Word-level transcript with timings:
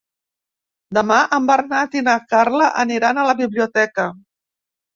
Demà 0.97 1.17
en 1.37 1.49
Bernat 1.49 1.99
i 2.01 2.03
na 2.09 2.17
Carla 2.33 2.73
aniran 2.87 3.21
a 3.21 3.29
la 3.31 3.39
biblioteca. 3.45 4.11